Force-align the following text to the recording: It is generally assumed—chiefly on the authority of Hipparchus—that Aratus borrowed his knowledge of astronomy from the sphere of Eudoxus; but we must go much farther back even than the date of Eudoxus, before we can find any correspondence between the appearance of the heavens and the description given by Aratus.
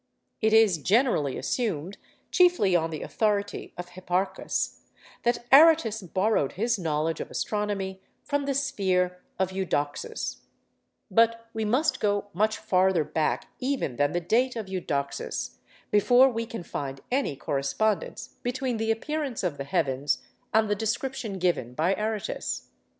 It 0.41 0.51
is 0.51 0.79
generally 0.79 1.37
assumed—chiefly 1.37 2.75
on 2.75 2.89
the 2.89 3.03
authority 3.03 3.71
of 3.77 3.89
Hipparchus—that 3.89 5.45
Aratus 5.51 6.01
borrowed 6.01 6.53
his 6.53 6.79
knowledge 6.79 7.19
of 7.19 7.29
astronomy 7.29 8.01
from 8.23 8.45
the 8.45 8.55
sphere 8.55 9.21
of 9.37 9.51
Eudoxus; 9.51 10.37
but 11.11 11.45
we 11.53 11.65
must 11.65 11.99
go 11.99 12.29
much 12.33 12.57
farther 12.57 13.03
back 13.03 13.49
even 13.59 13.97
than 13.97 14.11
the 14.13 14.19
date 14.19 14.55
of 14.55 14.67
Eudoxus, 14.67 15.59
before 15.91 16.29
we 16.29 16.47
can 16.47 16.63
find 16.63 17.01
any 17.11 17.35
correspondence 17.35 18.37
between 18.41 18.77
the 18.77 18.89
appearance 18.89 19.43
of 19.43 19.59
the 19.59 19.63
heavens 19.65 20.23
and 20.51 20.67
the 20.67 20.73
description 20.73 21.37
given 21.37 21.75
by 21.75 21.93
Aratus. 21.93 22.69